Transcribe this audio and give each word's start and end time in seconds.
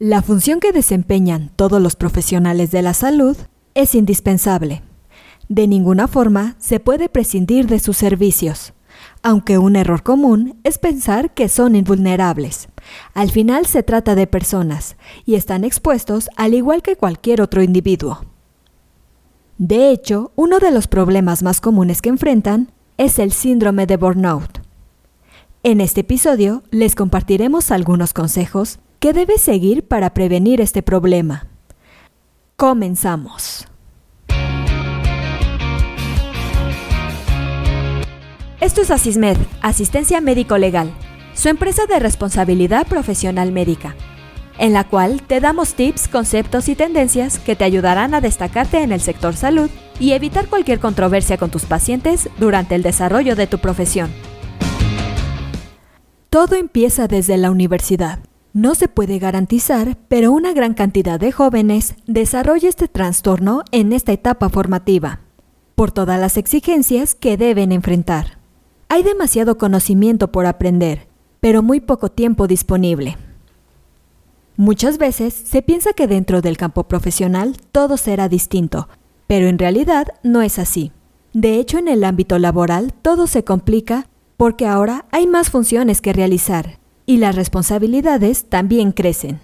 La 0.00 0.22
función 0.22 0.60
que 0.60 0.70
desempeñan 0.70 1.50
todos 1.56 1.82
los 1.82 1.96
profesionales 1.96 2.70
de 2.70 2.82
la 2.82 2.94
salud 2.94 3.36
es 3.74 3.96
indispensable. 3.96 4.84
De 5.48 5.66
ninguna 5.66 6.06
forma 6.06 6.54
se 6.60 6.78
puede 6.78 7.08
prescindir 7.08 7.66
de 7.66 7.80
sus 7.80 7.96
servicios, 7.96 8.74
aunque 9.24 9.58
un 9.58 9.74
error 9.74 10.04
común 10.04 10.60
es 10.62 10.78
pensar 10.78 11.34
que 11.34 11.48
son 11.48 11.74
invulnerables. 11.74 12.68
Al 13.12 13.32
final 13.32 13.66
se 13.66 13.82
trata 13.82 14.14
de 14.14 14.28
personas 14.28 14.94
y 15.26 15.34
están 15.34 15.64
expuestos 15.64 16.30
al 16.36 16.54
igual 16.54 16.80
que 16.80 16.94
cualquier 16.94 17.42
otro 17.42 17.64
individuo. 17.64 18.24
De 19.56 19.90
hecho, 19.90 20.30
uno 20.36 20.60
de 20.60 20.70
los 20.70 20.86
problemas 20.86 21.42
más 21.42 21.60
comunes 21.60 22.02
que 22.02 22.10
enfrentan 22.10 22.70
es 22.98 23.18
el 23.18 23.32
síndrome 23.32 23.84
de 23.86 23.96
burnout. 23.96 24.60
En 25.64 25.80
este 25.80 26.02
episodio 26.02 26.62
les 26.70 26.94
compartiremos 26.94 27.72
algunos 27.72 28.12
consejos 28.12 28.78
que 29.00 29.12
debes 29.12 29.40
seguir 29.40 29.86
para 29.86 30.12
prevenir 30.12 30.60
este 30.60 30.82
problema. 30.82 31.46
Comenzamos. 32.56 33.66
Esto 38.60 38.82
es 38.82 38.90
Asismed, 38.90 39.36
Asistencia 39.62 40.20
Médico 40.20 40.58
Legal, 40.58 40.92
su 41.32 41.48
empresa 41.48 41.86
de 41.86 42.00
responsabilidad 42.00 42.88
profesional 42.88 43.52
médica, 43.52 43.94
en 44.58 44.72
la 44.72 44.82
cual 44.82 45.22
te 45.22 45.38
damos 45.38 45.74
tips, 45.74 46.08
conceptos 46.08 46.68
y 46.68 46.74
tendencias 46.74 47.38
que 47.38 47.54
te 47.54 47.62
ayudarán 47.62 48.14
a 48.14 48.20
destacarte 48.20 48.82
en 48.82 48.90
el 48.90 49.00
sector 49.00 49.36
salud 49.36 49.70
y 50.00 50.10
evitar 50.12 50.48
cualquier 50.48 50.80
controversia 50.80 51.38
con 51.38 51.50
tus 51.50 51.66
pacientes 51.66 52.28
durante 52.40 52.74
el 52.74 52.82
desarrollo 52.82 53.36
de 53.36 53.46
tu 53.46 53.58
profesión. 53.58 54.10
Todo 56.30 56.56
empieza 56.56 57.06
desde 57.06 57.36
la 57.36 57.52
universidad. 57.52 58.27
No 58.58 58.74
se 58.74 58.88
puede 58.88 59.20
garantizar, 59.20 59.96
pero 60.08 60.32
una 60.32 60.52
gran 60.52 60.74
cantidad 60.74 61.20
de 61.20 61.30
jóvenes 61.30 61.94
desarrolla 62.08 62.68
este 62.68 62.88
trastorno 62.88 63.62
en 63.70 63.92
esta 63.92 64.10
etapa 64.10 64.48
formativa, 64.48 65.20
por 65.76 65.92
todas 65.92 66.18
las 66.18 66.36
exigencias 66.36 67.14
que 67.14 67.36
deben 67.36 67.70
enfrentar. 67.70 68.38
Hay 68.88 69.04
demasiado 69.04 69.58
conocimiento 69.58 70.32
por 70.32 70.44
aprender, 70.44 71.06
pero 71.38 71.62
muy 71.62 71.78
poco 71.78 72.10
tiempo 72.10 72.48
disponible. 72.48 73.16
Muchas 74.56 74.98
veces 74.98 75.34
se 75.34 75.62
piensa 75.62 75.92
que 75.92 76.08
dentro 76.08 76.40
del 76.40 76.56
campo 76.56 76.88
profesional 76.88 77.58
todo 77.70 77.96
será 77.96 78.28
distinto, 78.28 78.88
pero 79.28 79.46
en 79.46 79.60
realidad 79.60 80.08
no 80.24 80.42
es 80.42 80.58
así. 80.58 80.90
De 81.32 81.60
hecho, 81.60 81.78
en 81.78 81.86
el 81.86 82.02
ámbito 82.02 82.40
laboral 82.40 82.92
todo 83.02 83.28
se 83.28 83.44
complica 83.44 84.08
porque 84.36 84.66
ahora 84.66 85.06
hay 85.12 85.28
más 85.28 85.48
funciones 85.48 86.00
que 86.00 86.12
realizar 86.12 86.77
y 87.08 87.16
las 87.16 87.34
responsabilidades 87.36 88.44
también 88.50 88.92
crecen. 88.92 89.40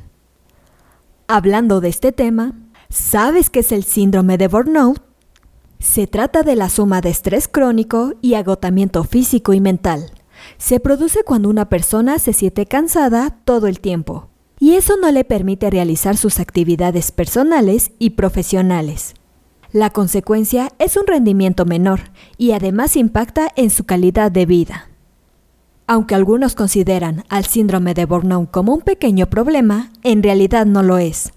Hablando 1.29 1.81
de 1.81 1.89
este 1.89 2.12
tema, 2.12 2.53
¿sabes 2.91 3.48
qué 3.48 3.61
es 3.61 3.73
el 3.73 3.84
síndrome 3.84 4.37
de 4.37 4.48
burnout? 4.48 5.03
Se 5.79 6.07
trata 6.07 6.42
de 6.42 6.57
la 6.57 6.69
suma 6.69 7.01
de 7.01 7.09
estrés 7.09 7.48
crónico 7.48 8.12
y 8.20 8.35
agotamiento 8.35 9.03
físico 9.03 9.55
y 9.55 9.62
mental. 9.62 10.11
Se 10.59 10.79
produce 10.79 11.25
cuando 11.25 11.48
una 11.48 11.70
persona 11.70 12.19
se 12.19 12.35
siente 12.35 12.67
cansada 12.67 13.39
todo 13.47 13.67
el 13.67 13.81
tiempo, 13.81 14.29
y 14.61 14.75
eso 14.75 14.98
no 15.01 15.11
le 15.11 15.25
permite 15.25 15.70
realizar 15.70 16.19
sus 16.19 16.41
actividades 16.41 17.12
personales 17.12 17.92
y 17.98 18.11
profesionales. 18.11 19.15
La 19.73 19.89
consecuencia 19.89 20.70
es 20.79 20.98
un 20.98 21.07
rendimiento 21.07 21.65
menor 21.65 22.01
y 22.37 22.53
además 22.53 22.95
impacta 22.95 23.48
en 23.57 23.70
su 23.70 23.85
calidad 23.85 24.31
de 24.31 24.45
vida. 24.45 24.91
Aunque 25.86 26.14
algunos 26.14 26.54
consideran 26.54 27.24
al 27.28 27.44
síndrome 27.44 27.92
de 27.92 28.06
burnout 28.06 28.50
como 28.50 28.72
un 28.72 28.80
pequeño 28.80 29.27
problema, 29.27 29.90
en 30.02 30.22
realidad 30.22 30.64
no 30.64 30.82
lo 30.82 30.98
es. 30.98 31.32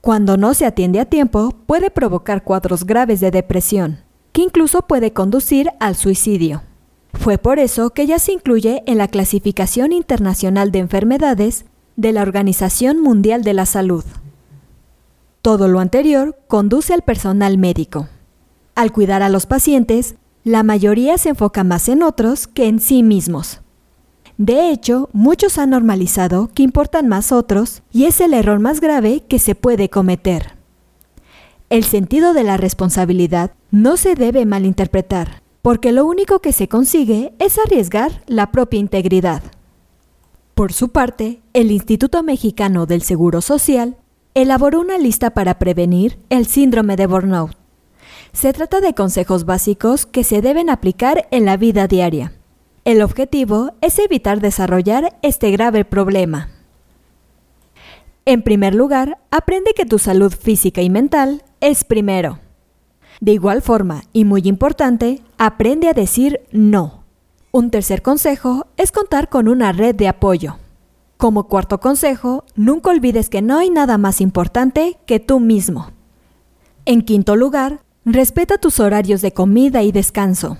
Cuando 0.00 0.36
no 0.36 0.54
se 0.54 0.66
atiende 0.66 0.98
a 0.98 1.04
tiempo, 1.04 1.54
puede 1.66 1.90
provocar 1.90 2.42
cuadros 2.42 2.84
graves 2.84 3.20
de 3.20 3.30
depresión, 3.30 4.00
que 4.32 4.42
incluso 4.42 4.82
puede 4.82 5.12
conducir 5.12 5.70
al 5.78 5.94
suicidio. 5.94 6.62
Fue 7.12 7.38
por 7.38 7.58
eso 7.58 7.90
que 7.90 8.06
ya 8.06 8.18
se 8.18 8.32
incluye 8.32 8.82
en 8.86 8.98
la 8.98 9.08
clasificación 9.08 9.92
internacional 9.92 10.72
de 10.72 10.78
enfermedades 10.78 11.66
de 11.96 12.12
la 12.12 12.22
Organización 12.22 13.00
Mundial 13.00 13.44
de 13.44 13.54
la 13.54 13.66
Salud. 13.66 14.04
Todo 15.42 15.68
lo 15.68 15.80
anterior 15.80 16.38
conduce 16.48 16.94
al 16.94 17.02
personal 17.02 17.58
médico. 17.58 18.08
Al 18.74 18.92
cuidar 18.92 19.22
a 19.22 19.28
los 19.28 19.46
pacientes, 19.46 20.16
la 20.44 20.62
mayoría 20.62 21.18
se 21.18 21.30
enfoca 21.30 21.64
más 21.64 21.88
en 21.88 22.02
otros 22.02 22.46
que 22.46 22.66
en 22.66 22.80
sí 22.80 23.02
mismos. 23.02 23.60
De 24.38 24.70
hecho, 24.70 25.10
muchos 25.12 25.58
han 25.58 25.70
normalizado 25.70 26.48
que 26.54 26.62
importan 26.62 27.08
más 27.08 27.30
otros 27.30 27.82
y 27.92 28.06
es 28.06 28.20
el 28.22 28.32
error 28.32 28.58
más 28.58 28.80
grave 28.80 29.22
que 29.28 29.38
se 29.38 29.54
puede 29.54 29.90
cometer. 29.90 30.54
El 31.68 31.84
sentido 31.84 32.32
de 32.32 32.42
la 32.42 32.56
responsabilidad 32.56 33.52
no 33.70 33.98
se 33.98 34.14
debe 34.14 34.46
malinterpretar, 34.46 35.42
porque 35.60 35.92
lo 35.92 36.06
único 36.06 36.40
que 36.40 36.52
se 36.52 36.68
consigue 36.68 37.34
es 37.38 37.58
arriesgar 37.58 38.22
la 38.26 38.50
propia 38.50 38.80
integridad. 38.80 39.42
Por 40.54 40.72
su 40.72 40.88
parte, 40.88 41.42
el 41.52 41.70
Instituto 41.70 42.22
Mexicano 42.22 42.86
del 42.86 43.02
Seguro 43.02 43.42
Social 43.42 43.96
elaboró 44.34 44.80
una 44.80 44.98
lista 44.98 45.30
para 45.30 45.58
prevenir 45.58 46.18
el 46.30 46.46
síndrome 46.46 46.96
de 46.96 47.06
burnout. 47.06 47.59
Se 48.32 48.52
trata 48.52 48.80
de 48.80 48.94
consejos 48.94 49.44
básicos 49.44 50.06
que 50.06 50.24
se 50.24 50.40
deben 50.40 50.70
aplicar 50.70 51.26
en 51.30 51.44
la 51.44 51.56
vida 51.56 51.88
diaria. 51.88 52.32
El 52.84 53.02
objetivo 53.02 53.72
es 53.80 53.98
evitar 53.98 54.40
desarrollar 54.40 55.18
este 55.22 55.50
grave 55.50 55.84
problema. 55.84 56.48
En 58.24 58.42
primer 58.42 58.74
lugar, 58.74 59.18
aprende 59.30 59.72
que 59.74 59.84
tu 59.84 59.98
salud 59.98 60.32
física 60.32 60.82
y 60.82 60.90
mental 60.90 61.42
es 61.60 61.84
primero. 61.84 62.38
De 63.20 63.32
igual 63.32 63.60
forma, 63.60 64.04
y 64.12 64.24
muy 64.24 64.42
importante, 64.44 65.20
aprende 65.36 65.88
a 65.88 65.92
decir 65.92 66.40
no. 66.52 67.04
Un 67.50 67.70
tercer 67.70 68.00
consejo 68.00 68.68
es 68.76 68.92
contar 68.92 69.28
con 69.28 69.48
una 69.48 69.72
red 69.72 69.94
de 69.94 70.08
apoyo. 70.08 70.56
Como 71.16 71.48
cuarto 71.48 71.80
consejo, 71.80 72.44
nunca 72.54 72.90
olvides 72.90 73.28
que 73.28 73.42
no 73.42 73.58
hay 73.58 73.68
nada 73.68 73.98
más 73.98 74.20
importante 74.20 74.98
que 75.04 75.20
tú 75.20 75.40
mismo. 75.40 75.90
En 76.86 77.02
quinto 77.02 77.36
lugar, 77.36 77.80
Respeta 78.06 78.56
tus 78.56 78.80
horarios 78.80 79.20
de 79.20 79.34
comida 79.34 79.82
y 79.82 79.92
descanso. 79.92 80.56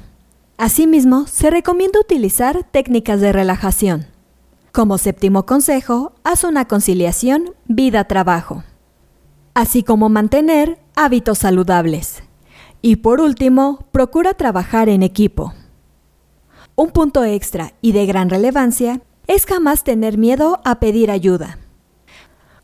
Asimismo, 0.58 1.26
se 1.26 1.48
recomienda 1.48 1.98
utilizar 1.98 2.64
técnicas 2.70 3.22
de 3.22 3.32
relajación. 3.32 4.06
Como 4.72 4.98
séptimo 4.98 5.46
consejo, 5.46 6.12
haz 6.22 6.44
una 6.44 6.66
conciliación 6.68 7.54
vida-trabajo, 7.64 8.62
así 9.54 9.82
como 9.82 10.10
mantener 10.10 10.78
hábitos 10.94 11.38
saludables. 11.38 12.22
Y 12.82 12.96
por 12.96 13.22
último, 13.22 13.86
procura 13.90 14.34
trabajar 14.34 14.90
en 14.90 15.02
equipo. 15.02 15.54
Un 16.76 16.90
punto 16.90 17.24
extra 17.24 17.72
y 17.80 17.92
de 17.92 18.04
gran 18.04 18.28
relevancia 18.28 19.00
es 19.26 19.46
jamás 19.46 19.82
tener 19.82 20.18
miedo 20.18 20.60
a 20.66 20.78
pedir 20.78 21.10
ayuda. 21.10 21.58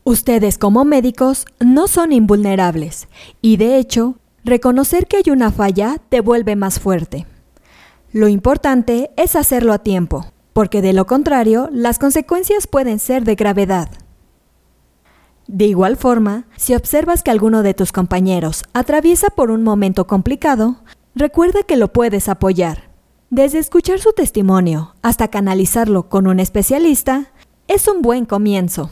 Ustedes 0.03 0.59
como 0.59 0.85
médicos 0.85 1.47
no 1.59 1.87
son 1.87 2.13
invulnerables 2.13 3.07
y 3.41 3.57
de 3.57 3.77
hecho 3.77 4.17
Reconocer 4.47 5.07
que 5.07 5.17
hay 5.17 5.29
una 5.29 5.51
falla 5.51 5.97
te 6.07 6.21
vuelve 6.21 6.55
más 6.55 6.79
fuerte. 6.79 7.27
Lo 8.13 8.29
importante 8.29 9.11
es 9.17 9.35
hacerlo 9.35 9.73
a 9.73 9.79
tiempo, 9.79 10.31
porque 10.53 10.81
de 10.81 10.93
lo 10.93 11.05
contrario 11.05 11.67
las 11.73 11.99
consecuencias 11.99 12.65
pueden 12.65 12.99
ser 12.99 13.25
de 13.25 13.35
gravedad. 13.35 13.89
De 15.47 15.65
igual 15.65 15.97
forma, 15.97 16.45
si 16.55 16.75
observas 16.75 17.23
que 17.23 17.31
alguno 17.31 17.61
de 17.61 17.73
tus 17.73 17.91
compañeros 17.91 18.63
atraviesa 18.71 19.27
por 19.31 19.51
un 19.51 19.63
momento 19.63 20.07
complicado, 20.07 20.77
recuerda 21.13 21.63
que 21.63 21.75
lo 21.75 21.91
puedes 21.91 22.29
apoyar. 22.29 22.89
Desde 23.29 23.59
escuchar 23.59 23.99
su 23.99 24.13
testimonio 24.13 24.95
hasta 25.01 25.27
canalizarlo 25.27 26.07
con 26.07 26.25
un 26.25 26.39
especialista, 26.39 27.33
es 27.67 27.89
un 27.89 28.01
buen 28.01 28.23
comienzo. 28.23 28.91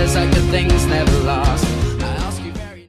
Says 0.00 0.14
that 0.14 0.50
things 0.50 0.86
never 0.86 1.18
last. 1.18 1.69